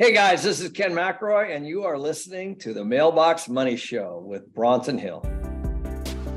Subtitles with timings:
[0.00, 4.22] Hey guys, this is Ken McElroy, and you are listening to the Mailbox Money Show
[4.24, 5.26] with Bronson Hales.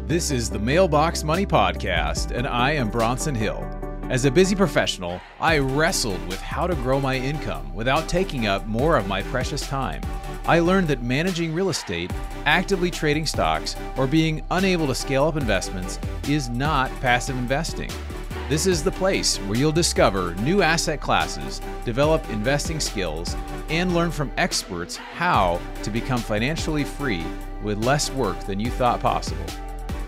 [0.07, 3.63] This is the Mailbox Money Podcast, and I am Bronson Hales.
[4.09, 8.65] As a busy professional, I wrestled with how to grow my income without taking up
[8.65, 10.01] more of my precious time.
[10.47, 12.11] I learned that managing real estate,
[12.47, 17.91] actively trading stocks, or being unable to scale up investments is not passive investing.
[18.51, 23.33] This is the place where you'll discover new asset classes, develop investing skills,
[23.69, 27.23] and learn from experts how to become financially free
[27.63, 29.45] with less work than you thought possible.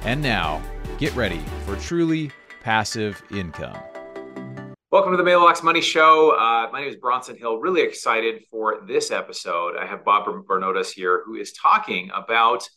[0.04, 0.62] And now,
[0.98, 3.78] get ready for truly passive income.
[4.92, 6.32] Welcome to the Mailbox Money Show.
[6.32, 7.62] Uh, my name is Bronson Hales.
[7.62, 9.78] Really excited for this episode.
[9.78, 12.68] I have Bob Bernotas here who is talking about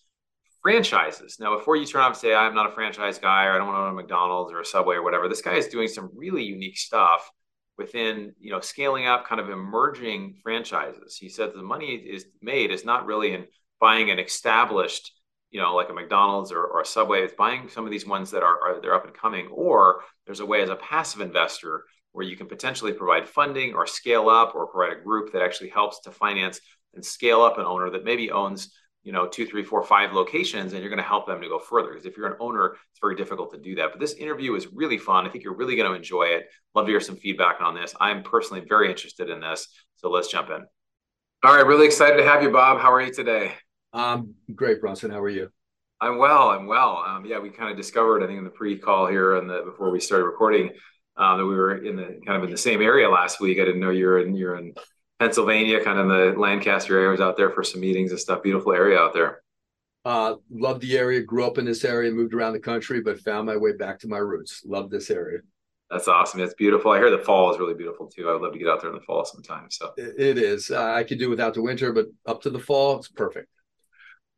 [0.66, 1.36] franchises.
[1.38, 3.68] Now, before you turn off and say, I'm not a franchise guy, or I don't
[3.68, 6.10] want to own a McDonald's or a Subway or whatever, this guy is doing some
[6.12, 7.30] really unique stuff
[7.78, 11.16] within, you know, scaling up kind of emerging franchises.
[11.16, 13.46] He said the money is made is not really in
[13.80, 15.12] buying an established,
[15.52, 17.20] you know, like a McDonald's or, or a Subway.
[17.20, 20.40] It's buying some of these ones that are, are they're up and coming, or there's
[20.40, 24.56] a way as a passive investor where you can potentially provide funding or scale up
[24.56, 26.60] or provide a group that actually helps to finance
[26.94, 28.72] and scale up an owner that maybe owns
[29.06, 31.60] you know two three four five locations and you're going to help them to go
[31.60, 33.92] further because if you're an owner it's very difficult to do that.
[33.92, 35.24] But this interview is really fun.
[35.24, 36.46] I think you're really going to enjoy it.
[36.74, 37.94] Love to hear some feedback on this.
[38.00, 40.66] I'm personally very interested in this so let's jump in.
[41.44, 42.80] All right really excited to have you bob.
[42.80, 43.52] How are you today?
[43.92, 45.12] Um great bronson.
[45.12, 45.50] How are you?
[46.00, 47.04] I'm well i'm well.
[47.06, 49.90] Um, yeah we kind of discovered i think in the pre-call here and the before
[49.90, 50.72] we started recording
[51.16, 53.58] um, that we were in the kind of in the same area last week.
[53.58, 54.74] I didn't know you're in you're in
[55.18, 57.08] Pennsylvania, kind of the Lancaster area.
[57.08, 58.42] I was out there for some meetings and stuff.
[58.42, 59.42] Beautiful area out there.
[60.04, 61.22] Uh, loved the area.
[61.22, 62.12] Grew up in this area.
[62.12, 64.62] Moved around the country, but found my way back to my roots.
[64.64, 65.40] Love this area.
[65.90, 66.40] That's awesome.
[66.40, 66.90] It's beautiful.
[66.90, 68.28] I hear the fall is really beautiful too.
[68.28, 69.70] I would love to get out there in the fall sometime.
[69.70, 70.70] So it is.
[70.70, 73.48] Uh, I could do without the winter, but up to the fall, it's perfect.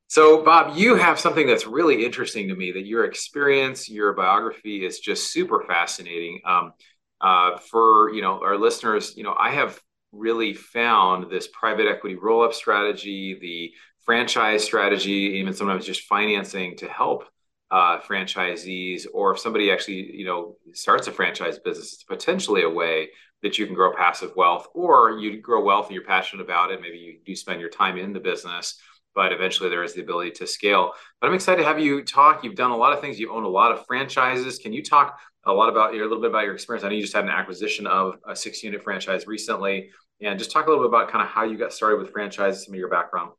[0.08, 2.72] So, Bob, you have something that's really interesting to me.
[2.72, 6.40] That your experience, your biography, is just super fascinating.
[6.46, 6.72] Um,
[7.20, 9.78] uh, for you know our listeners, you know I have
[10.12, 13.72] really found this private equity roll up strategy, the
[14.04, 17.24] franchise strategy, even sometimes just financing to help
[17.70, 22.70] uh, franchisees, or if somebody actually you know starts a franchise business, it's potentially a
[22.70, 23.08] way
[23.42, 26.80] that you can grow passive wealth, or you grow wealth and you're passionate about it.
[26.80, 28.80] Maybe you do spend your time in the business,
[29.18, 30.92] but eventually there is the ability to scale.
[31.20, 32.44] But I'm excited to have you talk.
[32.44, 33.18] You've done a lot of things.
[33.18, 34.60] You own a lot of franchises.
[34.60, 36.84] Can you talk a lot about your a little bit about your experience.
[36.84, 39.90] I know you just had an acquisition of a six unit franchise recently,
[40.20, 42.64] and just talk a little bit about kind of how you got started with franchises,
[42.64, 43.32] some of your background.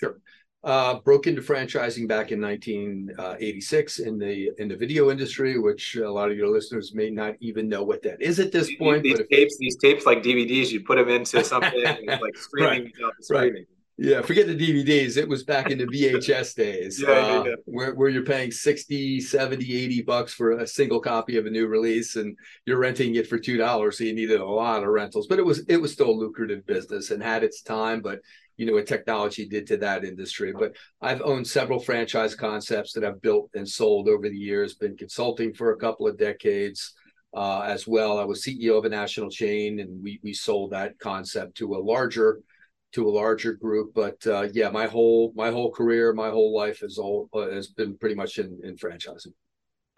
[0.00, 0.18] Sure.
[0.64, 6.10] Uh, broke into franchising back in 1986 in the in the video industry, which a
[6.10, 9.04] lot of your listeners may not even know what that is at this point.
[9.04, 13.12] These, tapes, these tapes like DVDs, you put them into something like streaming, right.
[13.20, 13.54] streaming.
[13.54, 13.66] Right.
[13.98, 15.16] Yeah, forget the DVDs.
[15.16, 17.54] It was back in the VHS days yeah, uh, yeah.
[17.64, 21.66] Where, where you're paying 60, 70, 80 bucks for a single copy of a new
[21.66, 22.36] release and
[22.66, 23.94] you're renting it for $2.
[23.94, 26.66] So you needed a lot of rentals, but it was, it was still a lucrative
[26.66, 28.20] business and had its time, but
[28.56, 30.52] you know what technology did to that industry.
[30.52, 34.96] But I've owned several franchise concepts that I've built and sold over the years, been
[34.96, 36.94] consulting for a couple of decades.
[37.34, 40.98] Uh, as well, I was CEO of a national chain, and we we sold that
[40.98, 42.40] concept to a larger
[42.96, 43.92] to a larger group.
[43.94, 47.68] But uh, yeah, my whole my whole career, my whole life has all uh, has
[47.68, 49.34] been pretty much in, in franchising.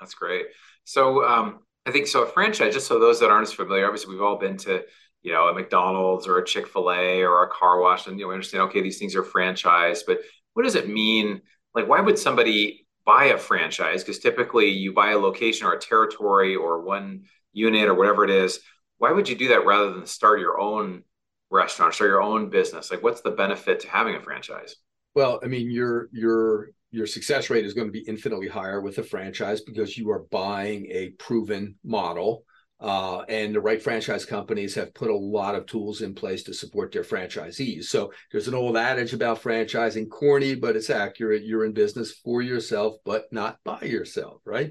[0.00, 0.46] That's great.
[0.84, 2.24] So um, I think so.
[2.24, 4.82] A franchise, just so those that aren't as familiar, obviously we've all been to
[5.22, 8.24] you know a McDonald's or a Chick Fil A or a car wash, and you
[8.24, 10.18] know we understand okay these things are franchised, but
[10.54, 11.40] what does it mean?
[11.74, 14.02] Like, why would somebody buy a franchise?
[14.02, 18.30] Because typically you buy a location or a territory or one unit or whatever it
[18.30, 18.58] is.
[18.96, 21.04] Why would you do that rather than start your own
[21.50, 22.90] restaurant, start your own business?
[22.90, 24.76] Like, what's the benefit to having a franchise?
[25.14, 28.98] Well, I mean, your your your success rate is going to be infinitely higher with
[28.98, 32.44] a franchise because you are buying a proven model.
[32.80, 36.54] Uh, and the right franchise companies have put a lot of tools in place to
[36.54, 37.84] support their franchisees.
[37.86, 41.42] So there's an old adage about franchising, corny, but it's accurate.
[41.44, 44.70] You're in business for yourself, but not by yourself, right?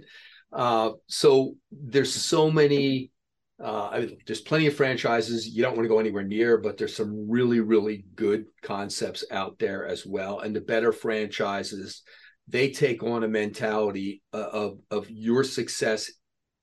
[0.53, 3.11] Uh, so there's so many
[3.63, 6.77] uh, I mean, there's plenty of franchises you don't want to go anywhere near, but
[6.77, 10.41] there's some really, really good concepts out there as well.
[10.41, 12.03] And the better franchises,
[12.47, 16.11] they take on a mentality of of your success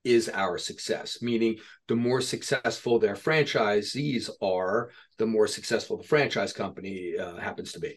[0.05, 1.57] is our success, meaning
[1.89, 7.81] the more successful their franchisees are, the more successful the franchise company uh, happens to
[7.81, 7.97] be.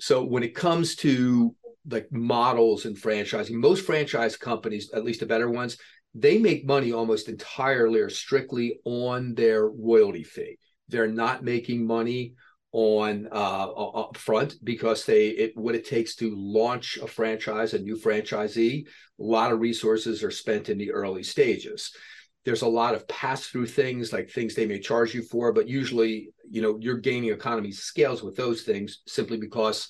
[0.00, 1.54] So when it comes to
[1.88, 5.78] like models and franchising, most franchise companies, at least the better ones,
[6.14, 10.58] they make money almost entirely or strictly on their royalty fee.
[10.88, 12.34] they're not making money
[12.72, 17.78] on uh, up front because they it what it takes to launch a franchise, a
[17.78, 18.86] new franchisee.
[18.86, 18.88] A
[19.22, 21.92] lot of resources are spent in the early stages.
[22.44, 25.68] There's a lot of pass through things like things they may charge you for, but
[25.68, 29.88] usually, you know, you're gaining economies scales with those things simply because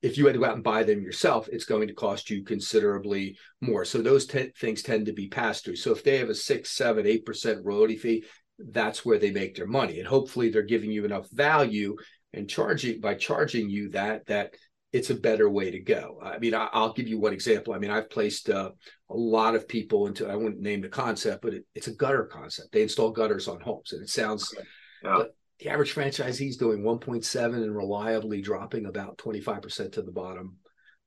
[0.00, 2.44] if you had to go out and buy them yourself, it's going to cost you
[2.44, 3.84] considerably more.
[3.84, 5.76] So those things tend to be passed through.
[5.76, 8.24] So if they have a six, seven, eight percent royalty fee,
[8.58, 9.98] that's where they make their money.
[9.98, 11.96] And hopefully they're giving you enough value
[12.32, 14.54] and charging by charging you that that
[14.92, 16.18] it's a better way to go.
[16.22, 17.72] I mean, I, will give you one example.
[17.72, 18.70] I mean, I've placed uh,
[19.08, 22.24] a lot of people into, I wouldn't name the concept, but it, it's a gutter
[22.24, 22.72] concept.
[22.72, 24.54] They install gutters on homes and it sounds,
[25.02, 25.24] yeah.
[25.60, 30.58] the average franchisee is doing 1.7 and reliably dropping about 25% to the bottom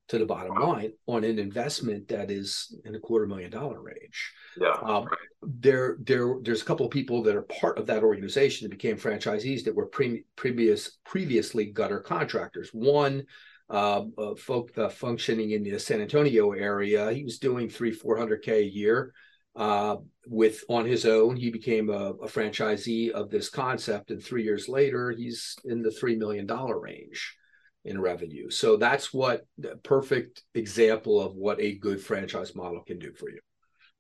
[0.08, 0.74] to the bottom wow.
[0.74, 4.34] line on an investment that is in a quarter million dollar range.
[4.56, 4.74] Yeah.
[4.84, 5.18] Um, right.
[5.42, 8.98] There, there, there's a couple of people that are part of that organization that became
[8.98, 12.70] franchisees that were pre- previous, previously gutter contractors.
[12.72, 13.26] One,
[13.70, 18.18] uh, uh, folk uh, functioning in the San Antonio area, he was doing three, four
[18.18, 19.14] hundred k a year.
[19.56, 19.98] Uh,
[20.28, 24.68] with on his own, he became a, a franchisee of this concept, and three years
[24.68, 27.36] later, he's in the three million dollar range
[27.86, 28.50] in revenue.
[28.50, 33.30] So that's what the perfect example of what a good franchise model can do for
[33.30, 33.40] you.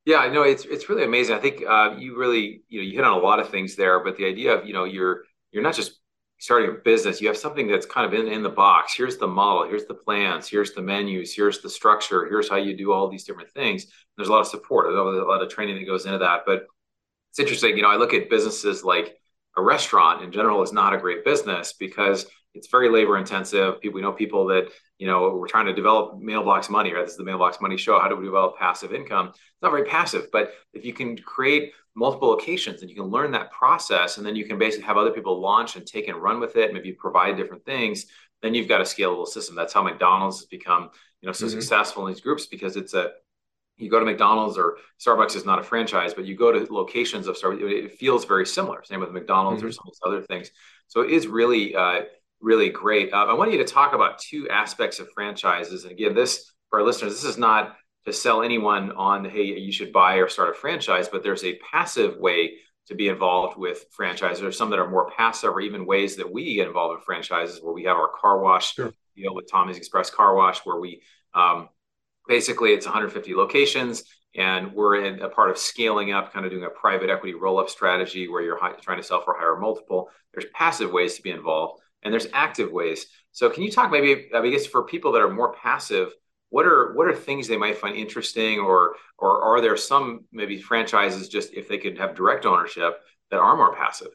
[0.05, 1.35] Yeah, I know it's it's really amazing.
[1.35, 4.03] I think uh, you really you know you hit on a lot of things there,
[4.03, 5.99] but the idea of you know you're you're not just
[6.37, 7.21] starting a business.
[7.21, 8.93] You have something that's kind of in in the box.
[8.95, 9.67] Here's the model.
[9.67, 10.47] Here's the plans.
[10.47, 11.33] Here's the menus.
[11.33, 12.27] Here's the structure.
[12.27, 13.87] Here's how you do all these different things.
[14.17, 14.87] There's a lot of support.
[14.87, 16.41] There's a lot of training that goes into that.
[16.45, 16.67] But
[17.31, 17.75] it's interesting.
[17.77, 19.17] You know, I look at businesses like
[19.57, 23.81] a restaurant in general is not a great business because it's very labor intensive.
[23.81, 27.03] People, we know people that, you know, we're trying to develop mailbox money, right?
[27.03, 27.99] This is the mailbox money show.
[27.99, 29.27] How do we develop passive income?
[29.29, 33.31] It's not very passive, but if you can create multiple locations and you can learn
[33.31, 36.39] that process and then you can basically have other people launch and take and run
[36.39, 38.05] with it, maybe provide different things,
[38.41, 39.55] then you've got a scalable system.
[39.55, 40.89] That's how McDonald's has become,
[41.21, 41.59] you know, so mm-hmm.
[41.59, 43.11] successful in these groups because it's a
[43.77, 47.27] you go to McDonald's or Starbucks is not a franchise, but you go to locations
[47.27, 48.81] of Starbucks, it feels very similar.
[48.85, 49.67] Same with McDonald's mm-hmm.
[49.67, 50.51] or some of these other things.
[50.87, 52.03] So it is really uh,
[52.41, 53.11] really great.
[53.11, 55.83] Uh, I want you to talk about two aspects of franchises.
[55.83, 57.75] And again, this for our listeners, this is not
[58.05, 61.59] to sell anyone on, hey, you should buy or start a franchise, but there's a
[61.71, 62.55] passive way
[62.87, 64.41] to be involved with franchises.
[64.41, 67.59] There's some that are more passive, or even ways that we get involved in franchises
[67.61, 68.93] where we have our car wash sure.
[69.15, 71.01] deal with Tommy's Express Car Wash, where we
[71.33, 71.69] um,
[72.27, 74.03] basically it's 150 locations
[74.35, 77.69] and we're in a part of scaling up kind of doing a private equity roll-up
[77.69, 81.21] strategy where you're high, trying to sell for a higher multiple there's passive ways to
[81.21, 83.07] be involved and there's active ways.
[83.31, 86.13] So can you talk maybe I guess for people that are more passive,
[86.55, 90.57] what are what are things they might find interesting or or are there some maybe
[90.57, 94.13] franchises just if they could have direct ownership that are more passive?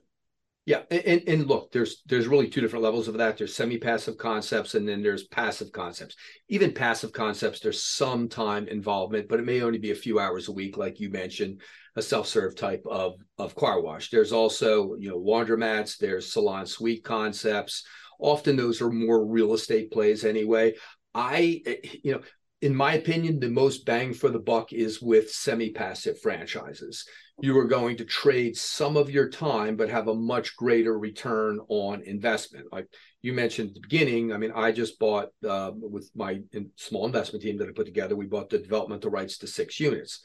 [0.65, 3.37] Yeah, and, and look, there's there's really two different levels of that.
[3.37, 6.17] There's semi-passive concepts, and then there's passive concepts.
[6.49, 10.49] Even passive concepts, there's some time involvement, but it may only be a few hours
[10.49, 11.61] a week, like you mentioned,
[11.95, 14.09] a self-serve type of of car wash.
[14.09, 15.99] There's also you know laundromats.
[15.99, 17.85] There's salon suite concepts.
[18.19, 20.75] Often those are more real estate plays anyway.
[21.15, 21.63] I
[22.03, 22.21] you know
[22.63, 27.07] in my opinion, the most bang for the buck is with semi passive franchises.
[27.41, 31.59] You are going to trade some of your time, but have a much greater return
[31.69, 32.67] on investment.
[32.71, 32.87] Like
[33.23, 36.41] you mentioned at the beginning, I mean, I just bought uh, with my
[36.77, 40.21] small investment team that I put together, we bought the developmental rights to six units.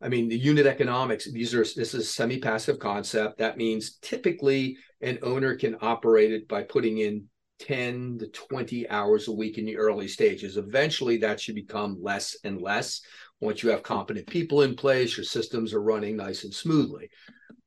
[0.00, 3.38] I mean, the unit economics, these are this is semi passive concept.
[3.38, 7.24] That means typically an owner can operate it by putting in
[7.66, 10.56] 10 to 20 hours a week in the early stages.
[10.56, 13.00] Eventually, that should become less and less
[13.42, 17.10] once you have competent people in place, your systems are running nice and smoothly.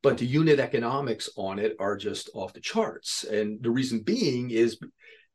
[0.01, 3.25] But the unit economics on it are just off the charts.
[3.25, 4.79] And the reason being is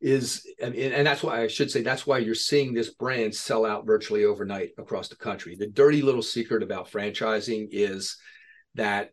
[0.01, 3.67] is and, and that's why I should say that's why you're seeing this brand sell
[3.67, 5.57] out virtually overnight across the country.
[5.57, 8.17] The dirty little secret about franchising is
[8.77, 9.11] that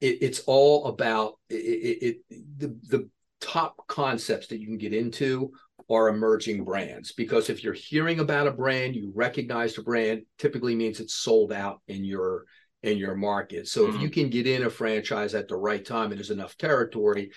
[0.00, 2.16] it, it's all about it, it, it
[2.58, 3.10] the the
[3.40, 5.52] top concepts that you can get into
[5.90, 7.12] are emerging brands.
[7.12, 11.52] Because if you're hearing about a brand you recognize the brand typically means it's sold
[11.52, 12.44] out in your
[12.82, 13.66] in your market.
[13.66, 13.96] So mm-hmm.
[13.96, 17.32] if you can get in a franchise at the right time and there's enough territory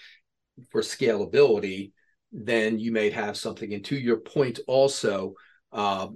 [0.70, 1.92] for scalability
[2.34, 3.74] then you may have something.
[3.74, 5.34] And to your point also
[5.74, 6.08] uh,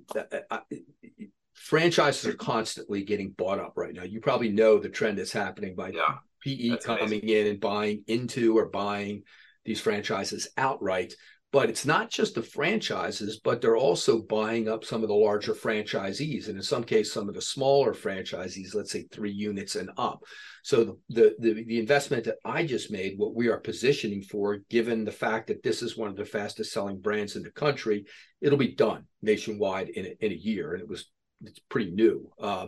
[1.54, 4.04] franchises are constantly getting bought up right now.
[4.04, 7.30] You probably know the trend that's happening by yeah, pe coming amazing.
[7.30, 9.24] in and buying into or buying
[9.66, 11.14] these franchises outright.
[11.56, 15.54] but it's not just the franchises, but they're also buying up some of the larger
[15.54, 19.90] franchisees, and in some cases, some of the smaller franchisees, let's say three units and
[19.98, 20.22] up.
[20.64, 25.06] So the, the the investment that I just made, what we are positioning for, given
[25.06, 28.04] the fact that this is one of the fastest selling brands in the country,
[28.42, 31.10] it'll be done nationwide in a, in a year, and it was
[31.46, 32.30] it's pretty new.
[32.38, 32.68] Uh,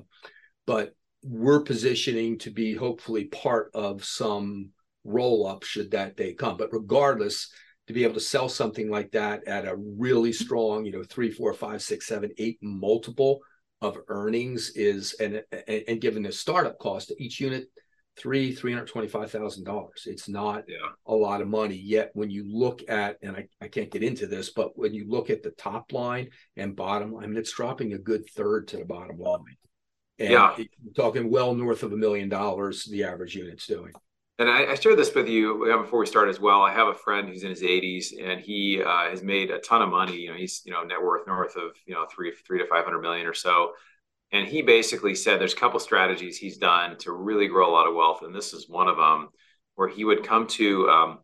[0.66, 4.70] but we're positioning to be hopefully part of some
[5.08, 6.58] roll up should that day come.
[6.58, 7.50] But regardless
[7.88, 11.32] to be able to sell something like that at a really strong, you know, three,
[11.32, 13.40] four, five, six, seven, eight multiple
[13.82, 17.68] of earnings is and and, and given the startup cost to each unit
[18.18, 20.04] three three hundred twenty five thousand dollars.
[20.06, 20.90] It's not yeah.
[21.06, 21.76] a lot of money.
[21.76, 25.08] Yet when you look at and I, I can't get into this, but when you
[25.08, 28.68] look at the top line and bottom line, I mean it's dropping a good third
[28.70, 29.58] to the bottom line.
[30.20, 30.58] And yeah,
[30.96, 33.94] talking well north of a million dollars the average unit's doing
[34.40, 36.62] and I, I, shared this with you before we start as well.
[36.62, 39.82] I have a friend who's in his 80s, and he uh, has made a ton
[39.82, 40.18] of money.
[40.18, 42.86] You know, he's you know net worth north of you know three three to five
[42.86, 43.72] hundred million or so.
[44.32, 47.88] And he basically said there's a couple strategies he's done to really grow a lot
[47.88, 49.30] of wealth, and this is one of them,
[49.76, 51.20] where he would come to um,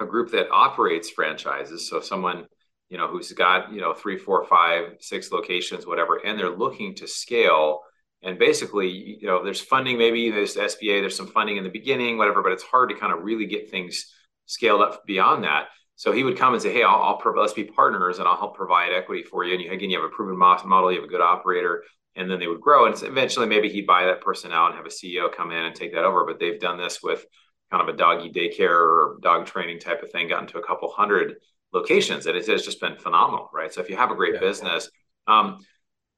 [0.00, 1.88] a group that operates franchises.
[1.88, 2.46] So someone
[2.90, 6.94] you know who's got you know three, four, five, six locations, whatever, and they're looking
[6.96, 7.80] to scale
[8.22, 12.18] and basically you know there's funding maybe there's sba there's some funding in the beginning
[12.18, 14.12] whatever but it's hard to kind of really get things
[14.46, 15.68] scaled up beyond that.
[15.94, 18.56] So he would come and say hey i'll, I'll let's be partners and i'll help
[18.56, 19.54] provide equity for you.
[19.54, 22.38] And you, again you have a proven model you have a good operator and then
[22.38, 22.86] they would grow.
[22.86, 25.74] And eventually maybe he'd buy that person out and have a ceo come in and
[25.74, 26.26] take that over.
[26.26, 27.24] But they've done this with
[27.70, 30.90] kind of a doggy daycare or dog training type of thing gotten to a couple
[30.90, 31.36] hundred
[31.72, 33.72] locations and it has just been phenomenal right?
[33.72, 34.40] So if you have a great yeah.
[34.40, 34.90] business
[35.26, 35.64] um,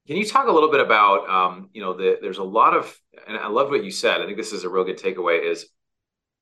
[0.06, 2.94] can you talk a little bit about, um, you know, the, there's a lot of,
[3.26, 4.20] and I love what you said.
[4.20, 5.50] I think this is a real good takeaway.
[5.50, 5.66] Is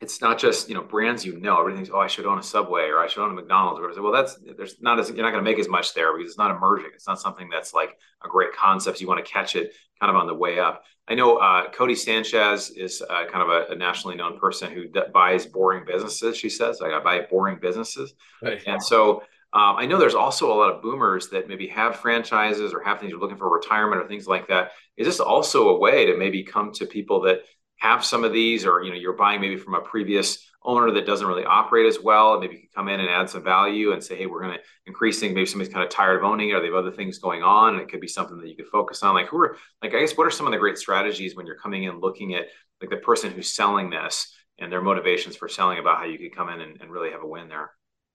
[0.02, 1.60] it's not just you know brands you know.
[1.60, 4.02] Everything's oh I should own a Subway or I should own a McDonald's or whatever.
[4.02, 6.38] Well, that's there's not as you're not going to make as much there because it's
[6.38, 6.90] not emerging.
[6.92, 9.00] It's not something that's like a great concept.
[9.00, 10.82] You want to catch it kind of on the way up.
[11.06, 14.86] I know uh, Codie Sanchez is uh, kind of a, a, nationally known person who
[14.86, 16.36] d- buys boring businesses.
[16.36, 18.60] She says I buy boring businesses, right.
[18.66, 19.22] and so
[19.54, 22.98] um, I know there's also a lot of boomers that maybe have franchises or have
[22.98, 24.72] things you're looking for retirement or things like that.
[24.96, 27.40] Is this also a way to maybe come to people that
[27.76, 31.04] have some of these, or you know, you're buying maybe from a previous owner that
[31.04, 33.92] doesn't really operate as well, and maybe you can come in and add some value
[33.92, 35.34] and say, hey, we're going to increase things.
[35.34, 37.74] Maybe somebody's kind of tired of owning it, or they have other things going on,
[37.74, 39.14] and it could be something that you could focus on.
[39.14, 41.58] Like, who are like, I guess, what are some of the great strategies when you're
[41.58, 42.46] coming in looking at
[42.80, 46.34] like the person who's selling this and their motivations for selling about how you could
[46.34, 47.72] come in and, and really have a win there?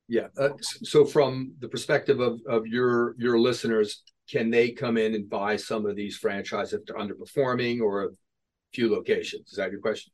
[0.07, 0.27] Yeah.
[0.37, 5.29] Uh, so from the perspective of, of your your listeners, can they come in and
[5.29, 8.09] buy some of these franchises if they're underperforming or a
[8.73, 9.49] few locations?
[9.49, 10.11] Is that your question?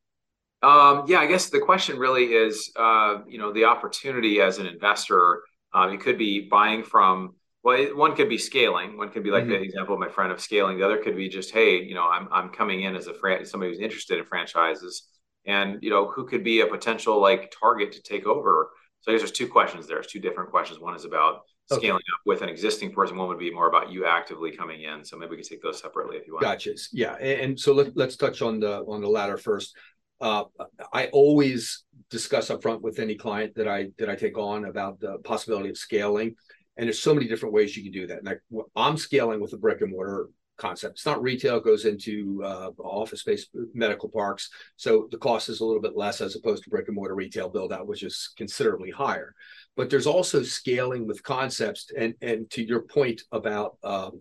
[0.64, 4.66] Um, yeah, I guess the question really is, uh, you know, the opportunity as an
[4.66, 5.42] investor.
[5.74, 7.36] Uh, it could be buying from.
[7.64, 8.98] Well, one could be scaling.
[8.98, 9.54] One could be like mm-hmm.
[9.54, 10.78] the example of my friend of scaling.
[10.78, 13.46] The other could be just, hey, you know, I'm I'm coming in as a fran-
[13.46, 15.08] somebody who's interested in franchises,
[15.46, 18.70] and you know, who could be a potential like target to take over
[19.04, 19.98] so I guess there's two questions there.
[19.98, 20.80] There's two different questions.
[20.80, 21.96] One is about scaling okay.
[21.96, 23.18] up with an existing person.
[23.18, 25.04] One would be more about you actively coming in.
[25.04, 26.44] So maybe we could take those separately if you want.
[26.44, 26.74] Gotcha.
[26.94, 27.16] Yeah.
[27.16, 29.76] And so let, let's touch on the on the latter first.
[30.22, 30.46] Uh,
[30.94, 35.18] I always discuss upfront with any client that I that I take on about the
[35.26, 36.36] possibility of scaling.
[36.78, 38.24] And there's so many different ways you can do that.
[38.24, 38.40] Like
[38.74, 40.96] I'm scaling with a brick and mortar concept.
[40.98, 44.50] It's not retail; it goes into uh, office space, medical parks.
[44.76, 47.50] So the cost is a little bit less as opposed to brick and mortar retail
[47.50, 49.34] build out, which is considerably higher.
[49.76, 53.78] But there's also scaling with concepts, and and to your point about.
[53.84, 54.12] Uh,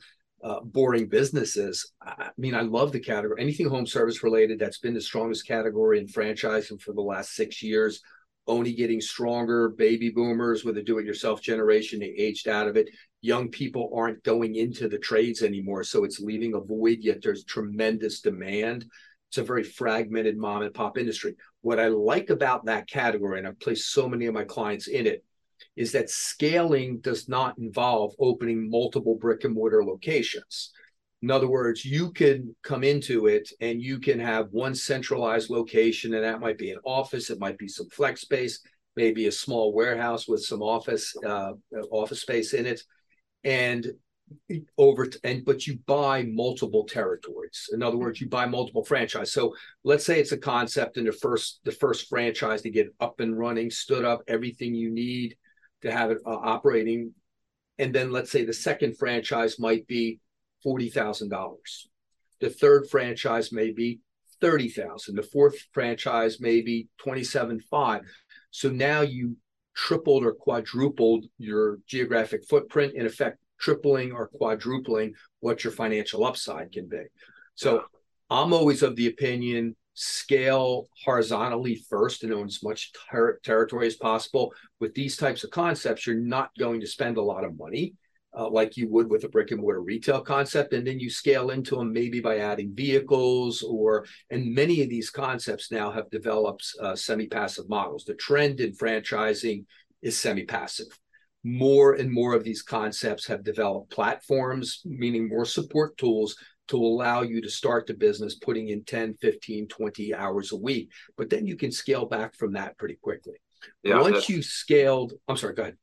[0.45, 1.93] uh, boring businesses.
[2.05, 3.41] I mean, I love the category.
[3.41, 7.63] Anything home service related, that's been the strongest category in franchising for the last six
[7.63, 8.03] years
[8.47, 9.69] only getting stronger.
[9.71, 12.89] Baby boomers with a do it yourself generation, they aged out of it.
[13.23, 15.85] Young people aren't going into the trades anymore.
[15.85, 18.85] So it's leaving a void, yet there's tremendous demand.
[19.31, 21.37] It's a very fragmented mom and pop industry.
[21.63, 25.07] What I like about that category, and I've placed so many of my clients in
[25.07, 25.25] it,
[25.77, 30.73] is that scaling does not involve opening multiple brick and mortar locations.
[31.23, 36.15] In other words, you can come into it and you can have one centralized location,
[36.15, 38.61] and that might be an office, it might be some flex space,
[38.97, 41.53] maybe a small warehouse with some office uh,
[41.93, 42.83] office space in it,
[43.45, 43.87] and
[44.79, 47.69] over and but you buy multiple territories.
[47.73, 49.33] In other words, you buy multiple franchise.
[49.33, 53.21] So let's say it's a concept in the first the first franchise to get up
[53.21, 55.37] and running, stood up, everything you need
[55.83, 57.13] to have it uh, operating,
[57.79, 60.21] and then let's say the second franchise might be
[60.65, 61.57] $40,000.
[62.41, 64.01] The third franchise may be
[64.41, 65.17] 30,000.
[65.17, 68.03] The fourth franchise may be 27.5.
[68.51, 69.37] So now you
[69.75, 76.73] tripled or quadrupled your geographic footprint, in effect, tripling or quadrupling what your financial upside
[76.73, 77.03] can be.
[77.55, 77.85] So
[78.29, 83.97] I'm always of the opinion scale horizontally first and own as much ter- territory as
[83.97, 84.53] possible.
[84.81, 87.95] With these types of concepts, you're not going to spend a lot of money.
[88.35, 90.73] Uh, like you would with a brick and mortar retail concept.
[90.73, 95.11] And then you scale into them maybe by adding vehicles or, and many of these
[95.11, 98.05] concepts now have developed uh, semi passive models.
[98.05, 99.67] The trend in franchising
[100.01, 100.87] is semi passive.
[101.45, 106.37] More and more of these concepts have developed platforms, meaning more support tools
[106.69, 110.91] to allow you to start the business putting in 10, 15, 20 hours a week.
[111.17, 113.35] But then you can scale back from that pretty quickly.
[113.83, 115.77] Yeah, Once you've scaled, I'm sorry, go ahead.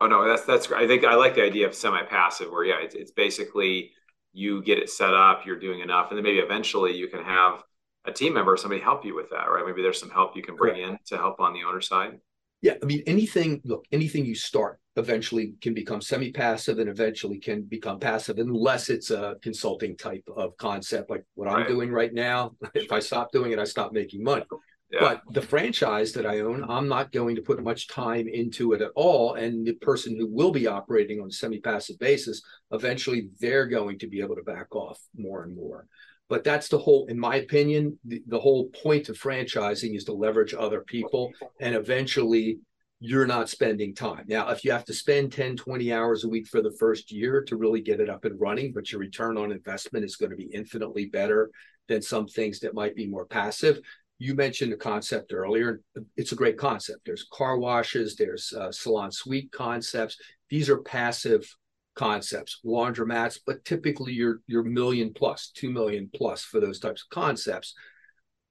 [0.00, 2.94] Oh no, that's that's I think I like the idea of semi-passive where yeah, it's,
[2.94, 3.92] it's basically
[4.32, 7.62] you get it set up, you're doing enough, and then maybe eventually you can have
[8.04, 9.64] a team member, or somebody help you with that, right?
[9.66, 10.90] Maybe there's some help you can bring Correct.
[10.90, 12.18] in to help on the owner side.
[12.62, 13.60] Yeah, I mean anything.
[13.64, 19.10] Look, anything you start eventually can become semi-passive and eventually can become passive unless it's
[19.10, 21.60] a consulting type of concept like what right.
[21.60, 22.52] I'm doing right now.
[22.74, 24.44] If I stop doing it, I stop making money.
[24.90, 25.00] Yeah.
[25.00, 28.82] But the franchise that I own, I'm not going to put much time into it
[28.82, 29.34] at all.
[29.34, 32.40] And the person who will be operating on a semi passive basis,
[32.70, 35.86] eventually they're going to be able to back off more and more.
[36.28, 40.12] But that's the whole, in my opinion, the, the whole point of franchising is to
[40.12, 42.58] leverage other people and eventually
[42.98, 44.24] you're not spending time.
[44.26, 47.42] Now, if you have to spend 10, 20 hours a week for the first year
[47.42, 50.36] to really get it up and running, but your return on investment is going to
[50.36, 51.50] be infinitely better
[51.88, 53.80] than some things that might be more passive.
[54.18, 55.80] You mentioned the concept earlier.
[56.16, 57.00] It's a great concept.
[57.04, 60.16] There's car washes, there's uh, salon suite concepts.
[60.48, 61.46] These are passive
[61.94, 67.14] concepts, laundromats, but typically you're you're million plus, two million plus for those types of
[67.14, 67.74] concepts.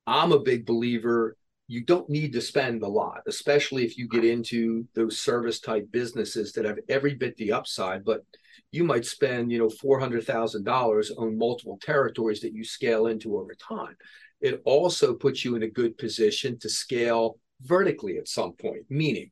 [0.08, 1.36] I'm a big believer
[1.68, 5.88] you don't need to spend a lot, especially if you get into those service type
[5.92, 8.24] businesses that have every bit the upside, but
[8.72, 13.96] you might spend, you know, $400,000 on multiple territories that you scale into over time.
[14.42, 19.32] It also puts you in a good position to scale vertically at some point, meaning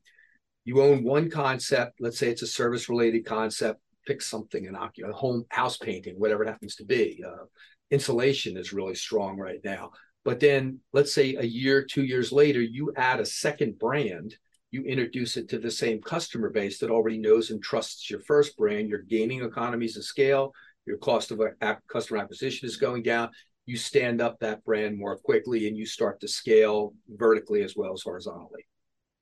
[0.64, 5.12] you own one concept, let's say it's a service related concept, pick something in a
[5.12, 7.22] home house painting, whatever it happens to be.
[7.26, 7.44] Uh,
[7.90, 9.90] insulation is really strong right now.
[10.24, 14.36] But then let's say a year, two years later, you add a second brand,
[14.70, 18.56] you introduce it to the same customer base that already knows and trusts your first
[18.56, 18.88] brand.
[18.88, 20.52] You're gaining economies of scale.
[20.86, 21.40] Your cost of
[21.88, 23.30] customer acquisition is going down.
[23.66, 27.92] You stand up that brand more quickly and you start to scale vertically as well
[27.92, 28.66] as horizontally.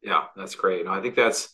[0.02, 0.87] Yeah, that's great.
[0.87, 1.48] I think that's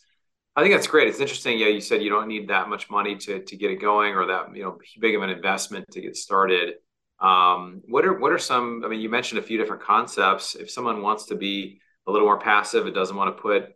[0.55, 1.07] I think that's great.
[1.07, 1.59] It's interesting.
[1.59, 4.25] Yeah, you said you don't need that much money to to get it going or
[4.25, 6.75] that you know big of an investment to get started.
[7.19, 8.83] Um, what are what are some?
[8.83, 10.55] I mean, you mentioned a few different concepts.
[10.55, 13.69] If someone wants to be a little more passive, it doesn't want to put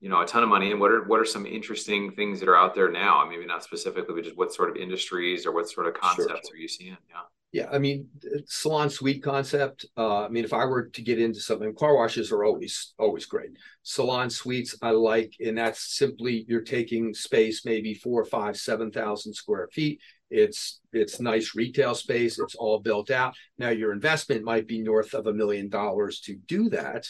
[0.00, 0.78] you know a ton of money in.
[0.78, 3.26] What are what are some interesting things that are out there now?
[3.28, 6.54] Maybe not specifically, but just what sort of industries or what sort of concepts sure.
[6.54, 6.96] are you seeing?
[7.08, 7.22] Yeah.
[7.52, 8.08] Yeah, I mean,
[8.46, 9.84] salon suite concept.
[9.96, 13.26] Uh, I mean, if I were to get into something, car washes are always always
[13.26, 13.50] great.
[13.82, 19.34] Salon suites, I like, and that's simply you're taking space, maybe four, five, seven thousand
[19.34, 20.00] square feet.
[20.30, 22.38] It's it's nice retail space.
[22.38, 23.34] It's all built out.
[23.58, 27.08] Now your investment might be north of a million dollars to do that.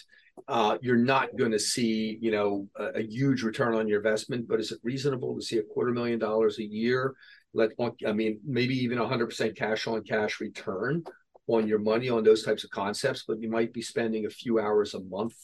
[0.49, 4.49] Uh, you're not going to see, you know, a, a, huge return on your investment.
[4.49, 7.15] But is it reasonable to see a quarter million dollars a year?
[7.55, 7.71] Let
[8.07, 11.05] I mean, maybe even 100% cash on cash return
[11.49, 13.25] on your money on those types of concepts.
[13.27, 15.35] But you might be spending a few hours a month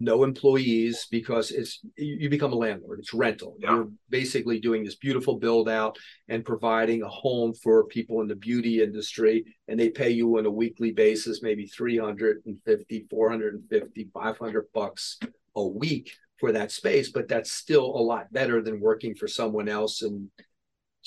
[0.00, 3.74] no employees because it's you become a landlord it's rental yeah.
[3.74, 8.36] you're basically doing this beautiful build out and providing a home for people in the
[8.36, 15.18] beauty industry and they pay you on a weekly basis maybe 350 450 500 bucks
[15.56, 19.68] a week for that space but that's still a lot better than working for someone
[19.68, 20.30] else and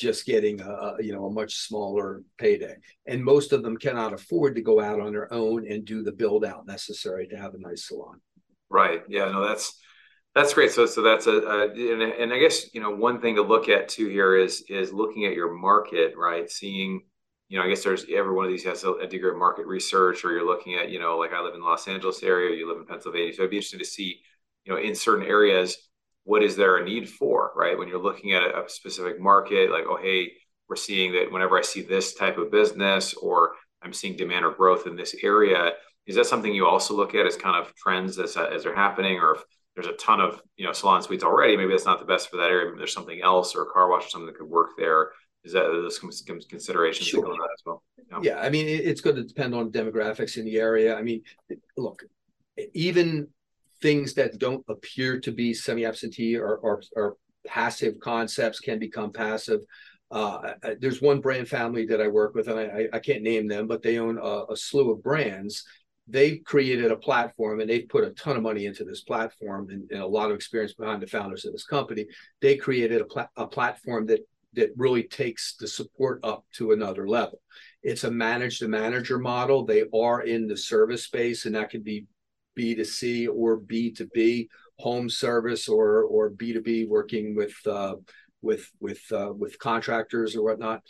[0.01, 4.55] just getting a you know a much smaller payday and most of them cannot afford
[4.55, 7.59] to go out on their own and do the build out necessary to have a
[7.59, 8.19] nice salon
[8.71, 9.03] Right.
[9.09, 9.29] Yeah.
[9.29, 9.77] No, that's
[10.33, 10.71] that's great.
[10.71, 13.67] So so that's a, a and, and I guess you know one thing to look
[13.67, 16.49] at too here is is looking at your market, right?
[16.49, 17.01] Seeing
[17.49, 19.65] you know, I guess there's every one of these has a, a, degree of market
[19.65, 22.65] research, or you're looking at, you know, like I live in Los Angeles area, you
[22.65, 23.33] live in Pennsylvania.
[23.33, 24.21] So I'd be interested to see,
[24.63, 25.75] you know, in certain areas,
[26.23, 27.77] what is there a need for, right?
[27.77, 30.31] When you're looking at a, a specific market, like, oh, hey,
[30.69, 34.51] we're seeing that whenever I see this type of business, or I'm seeing demand or
[34.51, 35.71] growth in this area,
[36.07, 39.17] is that something you also look at as kind of trends as, as they're happening,
[39.17, 39.43] or if
[39.75, 42.37] there's a ton of you know salon suites already, maybe that's not the best for
[42.37, 42.65] that area.
[42.67, 45.11] Maybe there's something else or a car wash or something that could work there.
[45.43, 47.23] Is that those considerations sure.
[47.23, 47.83] that as well?
[48.11, 48.19] Yeah.
[48.21, 50.95] yeah, I mean it's going to depend on demographics in the area.
[50.95, 51.23] I mean,
[51.77, 52.03] look,
[52.73, 53.27] even
[53.81, 57.17] things that don't appear to be semi-absentee or, or, or
[57.47, 59.61] passive concepts can become passive.
[60.11, 63.67] Uh, there's one brand family that I work with, and I, I can't name them,
[63.67, 65.63] but they own a, a slew of brands.
[66.07, 69.89] They've created a platform and they've put a ton of money into this platform and,
[69.91, 72.05] and a lot of experience behind the founders of this company.
[72.41, 74.19] They created a, pla- a platform that
[74.53, 77.39] that really takes the support up to another level.
[77.83, 79.65] It's a manage the manager model.
[79.65, 82.05] They are in the service space, and that can be
[82.57, 84.47] B2C or B2B,
[84.79, 87.95] home service or or B2B, working with uh,
[88.41, 90.81] with with uh, with contractors or whatnot.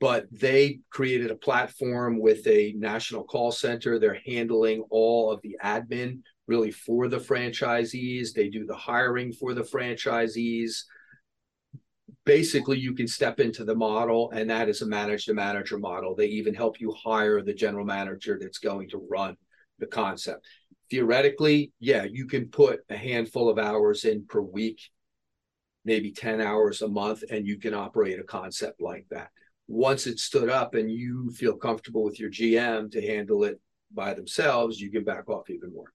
[0.00, 3.98] But they created a platform with a national call center.
[3.98, 8.32] They're handling all of the admin really for the franchisees.
[8.32, 10.84] They do the hiring for the franchisees
[12.28, 16.14] basically you can step into the model and that is a manage the manager model
[16.14, 19.34] they even help you hire the general manager that's going to run
[19.78, 20.46] the concept
[20.90, 24.80] theoretically yeah you can put a handful of hours in per week
[25.84, 29.30] maybe 10 hours a month and you can operate a concept like that.
[29.68, 33.60] Once it's stood up and you feel comfortable with your gm to handle it
[33.92, 35.92] by themselves you can back off even more.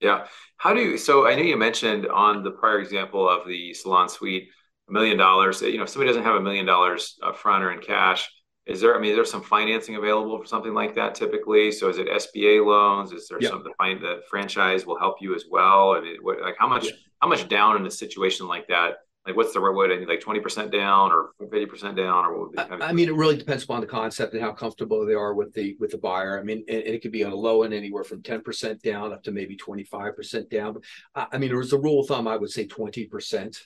[0.00, 0.26] Yeah.
[0.56, 4.08] How do you so i know you mentioned on the prior example of the salon
[4.08, 4.48] suite
[4.88, 7.72] a million dollars, you know, if somebody doesn't have a million dollars up front or
[7.72, 8.30] in cash,
[8.66, 11.70] is there, I mean, there's some financing available for something like that typically?
[11.70, 13.12] So is it SBA loans?
[13.12, 15.92] Is there some, the, the franchise will help you as well?
[15.92, 16.92] I mean, what, like how much, yeah.
[17.20, 18.94] how much down in a situation like that?
[19.26, 22.78] Like what's the right way to like 20% down or 50% down or what would
[22.78, 25.52] be, I mean, it really depends upon the concept and how comfortable they are with
[25.52, 26.38] the, with the buyer.
[26.38, 29.12] I mean, and, and it could be on a low end anywhere from 10% down
[29.12, 30.76] up to maybe 25% down.
[31.14, 33.58] I, I mean, there was a rule of thumb, I would say 20%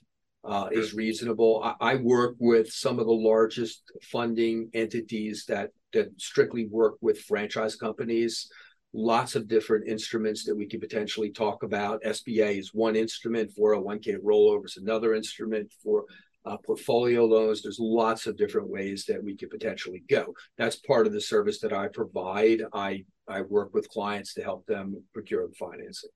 [0.44, 1.62] uh, is reasonable.
[1.62, 7.20] I, I, work with some of the largest funding entities that that strictly work with
[7.20, 8.48] franchise companies.
[8.94, 12.02] Lots of different instruments that we could potentially talk about.
[12.04, 13.52] SBA is one instrument.
[13.58, 16.04] 401k rollover is another instrument for
[16.46, 17.62] uh, portfolio loans.
[17.62, 20.34] There's lots of different ways that we could potentially go.
[20.56, 22.62] That's part of the service that I provide.
[22.72, 26.10] I I work with clients to help them procure the financing.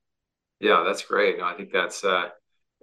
[0.61, 1.39] Yeah, that's great.
[1.39, 2.29] No, I think that's uh,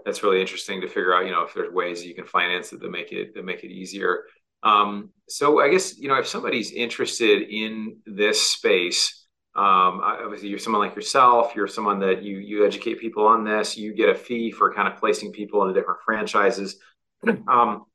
[0.05, 2.79] that's really interesting to figure out, you know, if there's ways you can finance it
[2.81, 4.23] that make it that make it easier.
[4.63, 10.59] Um, so I guess you know if somebody's interested in this space, um, obviously you're
[10.59, 14.15] someone like yourself, you're someone that you you educate people on this, you get a
[14.15, 16.77] fee for kind of placing people into different franchises.
[17.49, 17.85] Um,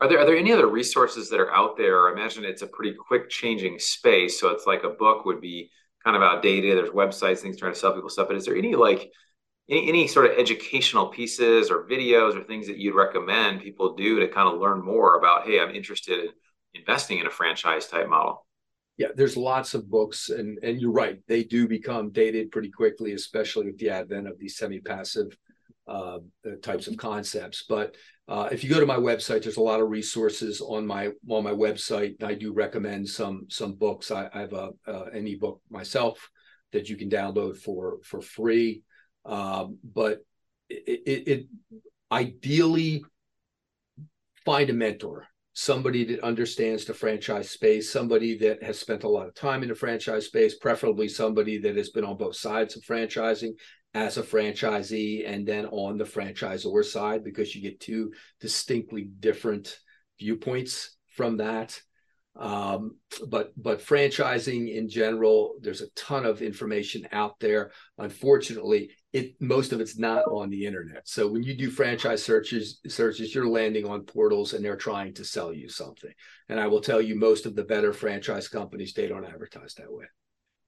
[0.00, 2.08] are there are there any other resources that are out there?
[2.08, 5.70] I imagine it's a pretty quick changing space, so it's like a book would be
[6.04, 6.76] kind of outdated.
[6.76, 9.10] There's websites, things trying to sell people stuff, but is there any like
[9.70, 14.20] any, any sort of educational pieces or videos or things that you'd recommend people do
[14.20, 16.30] to kind of learn more about hey i'm interested in
[16.74, 18.46] investing in a franchise type model
[18.96, 23.12] yeah there's lots of books and and you're right they do become dated pretty quickly
[23.12, 25.36] especially with the advent of these semi-passive
[25.88, 26.18] uh,
[26.62, 27.64] types of concepts.
[27.68, 27.96] But
[28.28, 31.42] uh, if you go to my website there's a lot of resources on my on
[31.42, 34.10] my website i do recommend some some books.
[34.10, 36.28] I, I have a uh, an ebook myself
[36.72, 38.82] that you can download for for free
[39.28, 40.24] um, but
[40.68, 41.46] it, it, it
[42.10, 43.04] ideally
[44.44, 49.26] find a mentor somebody that understands the franchise space, somebody that has spent a lot
[49.26, 52.82] of time in the franchise space, preferably somebody that has been on both sides of
[52.84, 53.50] franchising
[53.92, 59.76] as a franchisee and then on the franchisor side, because you get two distinctly different
[60.20, 61.80] viewpoints from that.
[62.36, 62.94] Um,
[63.26, 67.72] but but franchising in general, there's a ton of information out there.
[67.98, 71.08] Unfortunately, it most of it's not on the internet.
[71.08, 75.24] So when you do franchise searches, searches, you're landing on portals and they're trying to
[75.24, 76.12] sell you something.
[76.48, 79.90] And I will tell you, most of the better franchise companies they don't advertise that
[79.90, 80.04] way.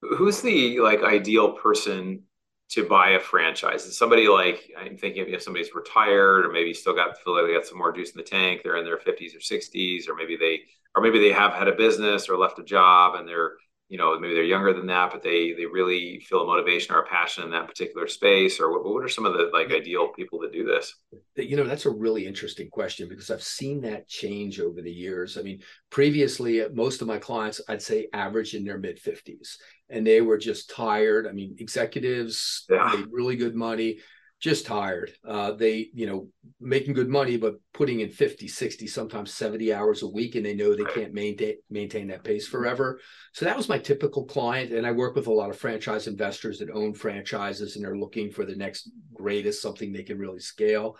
[0.00, 2.22] Who's the like ideal person
[2.70, 3.84] to buy a franchise?
[3.84, 7.54] Is somebody like I'm thinking if somebody's retired or maybe still got feel like they
[7.54, 10.36] got some more juice in the tank, they're in their 50s or 60s, or maybe
[10.36, 10.60] they
[10.96, 13.52] or maybe they have had a business or left a job and they're
[13.90, 17.00] you know maybe they're younger than that but they they really feel a motivation or
[17.00, 20.08] a passion in that particular space or what, what are some of the like ideal
[20.08, 20.94] people that do this?
[21.36, 25.36] You know that's a really interesting question because i've seen that change over the years.
[25.36, 29.56] I mean previously uh, most of my clients i'd say average in their mid 50s
[29.90, 31.26] and they were just tired.
[31.26, 32.92] I mean executives yeah.
[32.94, 33.98] made really good money
[34.40, 35.12] just tired.
[35.22, 36.26] Uh, they, you know,
[36.60, 40.54] making good money, but putting in 50, 60, sometimes 70 hours a week, and they
[40.54, 42.98] know they can't maintain maintain that pace forever.
[43.32, 44.72] So that was my typical client.
[44.72, 48.30] And I work with a lot of franchise investors that own franchises and they're looking
[48.30, 50.96] for the next greatest, something they can really scale.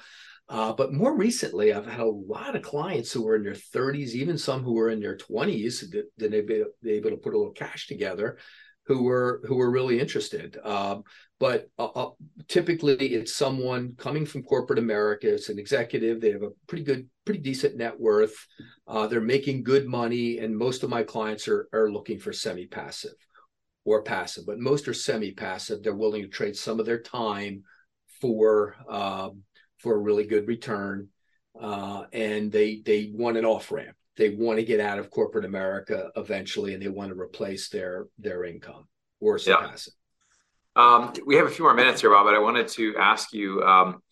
[0.51, 4.11] Uh, but more recently, I've had a lot of clients who were in their 30s,
[4.11, 7.39] even some who were in their 20s, that, that they've been able to put a
[7.39, 8.37] little cash together
[8.87, 10.59] who were who were really interested.
[10.65, 11.05] Um,
[11.41, 12.11] but uh, uh,
[12.49, 15.33] typically it's someone coming from corporate America.
[15.33, 16.21] It's an executive.
[16.21, 18.47] They have a pretty good, pretty decent net worth.
[18.87, 23.15] Uh, they're making good money, and most of my clients are are looking for semi-passive
[23.87, 25.83] or passive, but most are semi-passive.
[25.83, 27.65] They're willing to trade some of their time
[28.21, 29.43] for um,
[29.79, 31.09] for a really good return,
[31.59, 33.97] uh, and they they want an off ramp.
[34.19, 38.09] They want to get out of corporate America eventually, and they want to replace their
[38.19, 38.87] their income
[39.21, 39.69] or some yeah.
[39.69, 39.95] passive.
[40.77, 43.63] Um, we have a few more minutes here, Bob, but I wanted to ask you.
[43.63, 44.03] Um,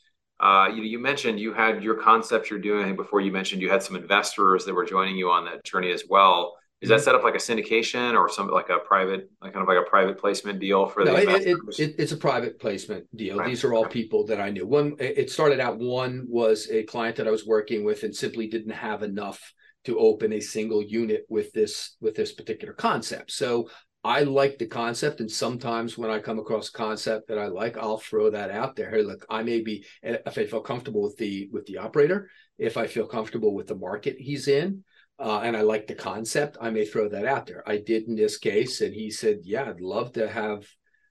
[0.41, 2.95] uh, you, you, mentioned you had your concept you're doing.
[2.95, 6.05] before you mentioned you had some investors that were joining you on that journey as
[6.09, 6.55] well.
[6.81, 7.05] Is that mm-hmm.
[7.05, 9.91] set up like a syndication or something like a private, like kind of like a
[9.91, 13.37] private placement deal for no, the it, it, it, it's a private placement deal.
[13.37, 13.49] Right.
[13.49, 14.65] These are all people that I knew.
[14.65, 15.79] One, it started out.
[15.79, 19.41] One was a client that I was working with and simply didn't have enough
[19.87, 23.33] to open a single unit with this with this particular concept.
[23.33, 23.71] So
[24.09, 27.77] I like the concept, and sometimes when I come across a concept that I like,
[27.77, 28.91] I'll throw that out there.
[28.91, 32.79] Hey, look, I may be if I feel comfortable with the with the operator, if
[32.79, 34.83] I feel comfortable with the market he's in,
[35.19, 37.63] uh, and I like the concept, I may throw that out there.
[37.69, 40.67] I did in this case, and he said, "Yeah, I'd love to have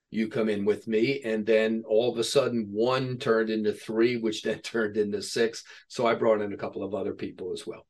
[0.10, 4.18] you come in with me." And then all of a sudden, one turned into three,
[4.18, 5.64] which then turned into six.
[5.88, 7.86] So I brought in a couple of other people as well.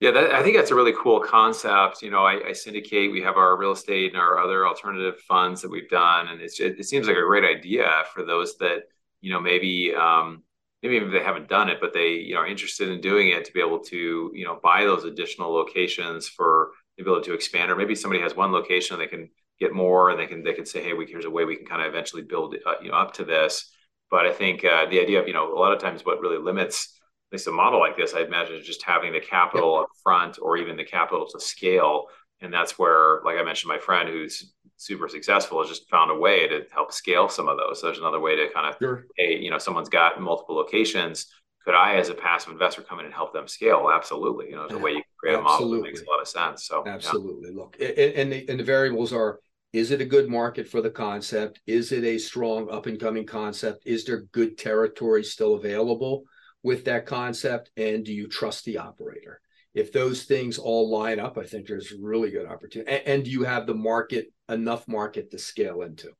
[0.00, 2.02] Yeah, that, I think that's a really cool concept.
[2.02, 3.12] You know, I, I, syndicate.
[3.12, 6.52] We have our real estate and our other alternative funds that we've done, and it,
[6.58, 8.84] it seems like a great idea for those that
[9.20, 10.42] you know maybe um,
[10.82, 13.44] maybe if they haven't done it, but they you know are interested in doing it
[13.44, 17.70] to be able to you know buy those additional locations for the ability to expand,
[17.70, 20.54] or maybe somebody has one location and they can get more, and they can they
[20.54, 22.88] can say, hey, we, here's a way we can kind of eventually build uh, you
[22.90, 23.70] know up to this.
[24.10, 26.38] But I think uh, the idea of you know a lot of times what really
[26.38, 26.98] limits
[27.30, 29.82] at least a model like this, I imagine is just having the capital yep.
[29.84, 32.06] up front or even the capital to scale.
[32.40, 36.14] And that's where, like I mentioned, my friend who's super successful has just found a
[36.14, 37.80] way to help scale some of those.
[37.80, 39.06] So there's another way to kind of, sure.
[39.16, 41.26] hey, you know, someone's got multiple locations.
[41.64, 43.90] Could I, as a passive investor, come in and help them scale?
[43.94, 44.46] Absolutely.
[44.46, 45.66] You know, there's a way you can create Absolutely.
[45.66, 46.66] a model that makes a lot of sense.
[46.66, 47.50] So absolutely.
[47.50, 47.56] Yeah.
[47.56, 49.38] Look, and the, and the variables are:
[49.72, 51.60] is it a good market for the concept?
[51.66, 53.82] Is it a strong up and coming concept?
[53.86, 56.24] Is there good territory still available?
[56.62, 59.40] With that concept and do you trust the operator?
[59.72, 62.90] If those things all line up i think there's really good opportunity.
[62.90, 66.10] And, and do you have the market enough market to scale into?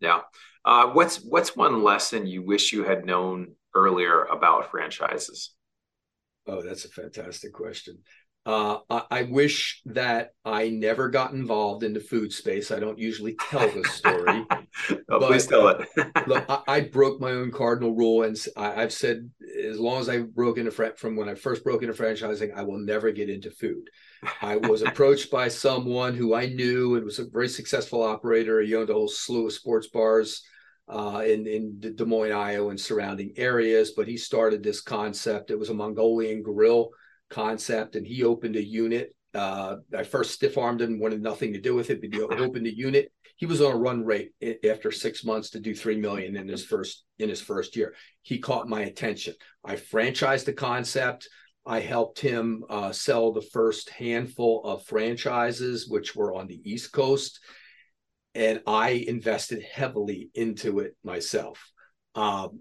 [0.00, 0.20] Yeah.
[0.64, 5.54] Uh, what's what's one lesson you wish you had known earlier about franchises?
[6.46, 7.98] Oh that's a fantastic question
[8.44, 12.72] uh, I, I, wish that I never got involved in the food space.
[12.72, 14.44] I don't usually tell this story.
[14.50, 15.86] oh, but, please tell it.
[16.26, 19.30] look, I, I, broke my own cardinal rule, and I, have said
[19.64, 22.80] as long as I broke into from when I first broke into franchising, I will
[22.80, 23.88] never get into food.
[24.40, 28.60] I was approached by someone who I knew and was a very successful operator.
[28.60, 30.42] He owned a whole slew of sports bars
[30.88, 33.92] uh, in in Des Moines, Iowa, and surrounding areas.
[33.96, 35.52] But he started this concept.
[35.52, 36.90] It was a Mongolian grill
[37.32, 39.14] concept, and he opened a unit.
[39.34, 42.66] Uh, I first stiff armed him, wanted nothing to do with it, but he opened
[42.66, 43.10] a unit.
[43.36, 44.32] He was on a run rate
[44.68, 47.94] after six months to do three million in his first in his first year.
[48.22, 49.34] He caught my attention.
[49.64, 51.28] I franchised the concept.
[51.64, 56.92] I helped him uh, sell the first handful of franchises, which were on the East
[56.92, 57.40] Coast,
[58.34, 61.70] and I invested heavily into it myself.
[62.14, 62.60] Um,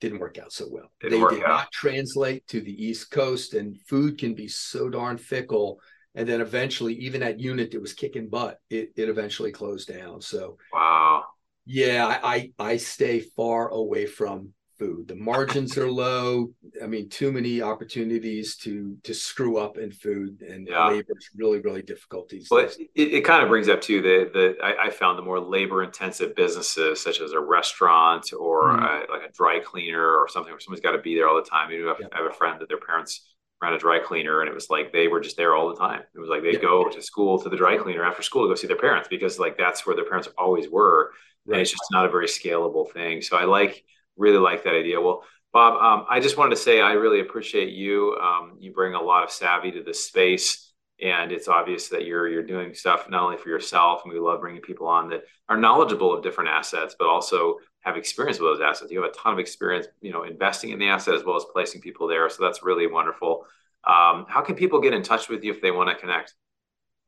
[0.00, 0.90] didn't work out so well.
[1.00, 1.48] Didn't they did out.
[1.48, 5.80] not translate to the East Coast, and food can be so darn fickle.
[6.14, 10.20] And then eventually, even that unit that was kicking butt, it, it eventually closed down.
[10.20, 11.24] So, wow.
[11.66, 15.08] Yeah, I, I, I stay far away from food.
[15.08, 16.50] The margins are low.
[16.82, 20.88] I mean, too many opportunities to to screw up in food, and yeah.
[20.88, 22.78] labor is really really difficult these well, days.
[22.94, 25.82] It, it kind of brings up too the the I, I, found the more labor
[25.82, 29.10] intensive businesses such as a restaurant or mm-hmm.
[29.10, 31.48] a, like a dry cleaner or something where someone's got to be there all the
[31.48, 31.70] time.
[31.70, 32.06] You know, yeah.
[32.12, 34.92] I have a friend that their parents ran a dry cleaner and it was like
[34.92, 36.02] they were just there all the time.
[36.14, 36.60] It was like they'd yeah.
[36.60, 39.38] go to school to the dry cleaner after school to go see their parents because
[39.38, 41.12] like that's where their parents always were.
[41.44, 41.54] Right.
[41.54, 43.22] And it's just not a very scalable thing.
[43.22, 43.84] So I like
[44.18, 45.00] really like that idea.
[45.00, 48.16] Well, Bob, um, I just wanted to say I really appreciate you.
[48.20, 52.28] Um, you bring a lot of savvy to this space, and it's obvious that you're
[52.28, 55.56] you're doing stuff not only for yourself, and we love bringing people on that are
[55.56, 58.92] knowledgeable of different assets, but also have experience with those assets.
[58.92, 61.46] You have a ton of experience, you know, investing in the asset as well as
[61.50, 62.28] placing people there.
[62.28, 63.46] So that's really wonderful.
[63.84, 66.34] Um, how can people get in touch with you if they want to connect?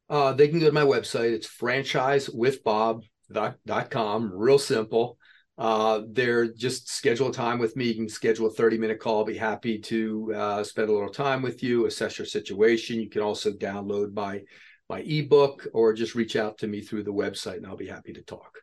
[0.09, 1.33] Uh, they can go to my website.
[1.33, 4.33] It's franchisewithbob.com.
[4.35, 5.19] Real simple
[5.61, 7.85] uh, they're just schedule a time with me.
[7.85, 9.19] You can schedule a 30 minute call.
[9.19, 12.99] I'll be happy to uh, spend a little time with you, assess your situation.
[12.99, 14.41] You can also download my
[14.89, 18.15] my ebook or just reach out to me through the website and I'll be happy
[18.15, 18.61] to talk.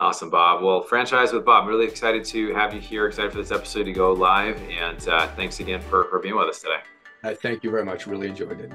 [0.00, 0.64] Awesome, Bob.
[0.64, 1.64] Well, franchise with Bob.
[1.64, 3.06] I'm really excited to have you here.
[3.06, 4.60] Excited for this episode to go live.
[4.62, 6.80] And uh, thanks again for, for being with us today.
[7.22, 8.06] Uh, thank you very much.
[8.06, 8.72] Really enjoyed it.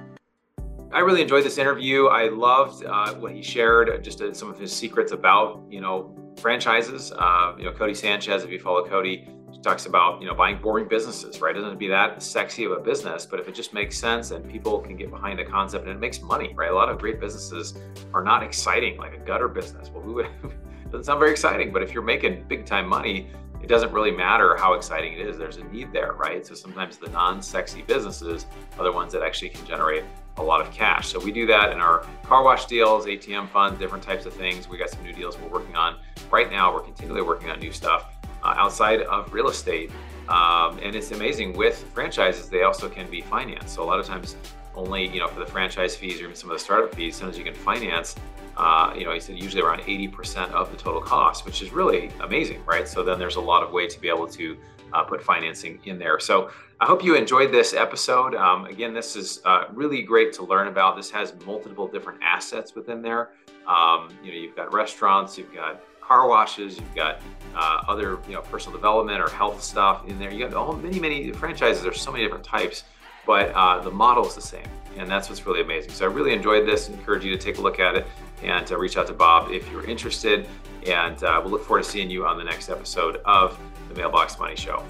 [0.91, 2.07] I really enjoyed this interview.
[2.07, 6.15] I loved uh, what he shared, just uh, some of his secrets about, you know,
[6.37, 7.11] franchises.
[7.11, 9.27] Uh, you know, Codie Sanchez, if you follow Codie,
[9.61, 11.55] talks about, you know, buying boring businesses, right?
[11.55, 14.49] It doesn't be that sexy of a business, but if it just makes sense and
[14.49, 16.71] people can get behind the concept and it makes money, right?
[16.71, 17.77] A lot of great businesses
[18.13, 19.89] are not exciting, like a gutter business.
[19.89, 20.29] Well, who would,
[20.91, 23.29] doesn't sound very exciting, but if you're making big time money,
[23.61, 25.37] it doesn't really matter how exciting it is.
[25.37, 26.45] There's a need there, right?
[26.45, 28.45] So sometimes the non sexy businesses
[28.77, 30.05] are the ones that actually can generate
[30.37, 31.09] a lot of cash.
[31.09, 34.69] So we do that in our car wash deals, ATM funds, different types of things.
[34.69, 35.97] We got some new deals we're working on
[36.31, 36.73] right now.
[36.73, 39.91] We're continually working on new stuff uh, outside of real estate.
[40.29, 43.73] Um, and it's amazing with franchises, they also can be financed.
[43.73, 44.35] So a lot of times
[44.75, 47.37] only, you know, for the franchise fees or even some of the startup fees, sometimes
[47.37, 48.15] you can finance,
[48.55, 52.11] uh, you know, he said usually around 80% of the total cost, which is really
[52.21, 52.87] amazing, right?
[52.87, 54.57] So then there's a lot of way to be able to
[54.93, 56.19] uh, put financing in there.
[56.19, 56.49] So
[56.79, 58.35] I hope you enjoyed this episode.
[58.35, 60.95] Um, again, this is uh, really great to learn about.
[60.95, 63.31] This has multiple different assets within there.
[63.67, 67.21] Um, you know, you've got restaurants, you've got car washes, you've got
[67.55, 70.31] uh, other, you know, personal development or health stuff in there.
[70.31, 71.83] You got all many, many franchises.
[71.83, 72.85] There's so many different types,
[73.27, 74.65] but uh, the model is the same,
[74.97, 75.91] and that's what's really amazing.
[75.91, 76.89] So I really enjoyed this.
[76.89, 78.07] Encourage you to take a look at it
[78.43, 80.47] and uh, reach out to Bob if you're interested.
[80.87, 84.39] And uh, we'll look forward to seeing you on the next episode of the Mailbox
[84.39, 84.83] Money Show.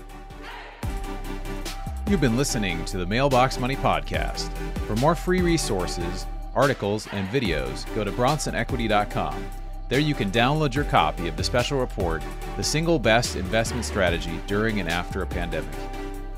[2.08, 4.52] You've been listening to the Mailbox Money Podcast.
[4.88, 9.46] For more free resources, articles, and videos, go to bronsonequity.com.
[9.90, 12.22] There you can download your copy of the special report,
[12.58, 15.70] The Single Best Investment Strategy During and After a Pandemic.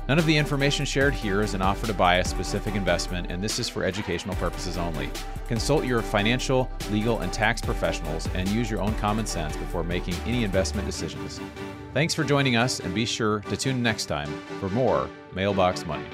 [0.08, 3.42] None of the information shared here is an offer to buy a specific investment, and
[3.42, 5.08] this is for educational purposes only.
[5.46, 10.14] Consult your financial, legal, and tax professionals and use your own common sense before making
[10.26, 11.40] any investment decisions.
[11.94, 16.06] Thanks for joining us, and be sure to tune next time for more Mailbox Money.